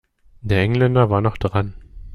Der 0.41 0.61
Engländer 0.61 1.11
war 1.11 1.21
noch 1.21 1.37
dran. 1.37 1.75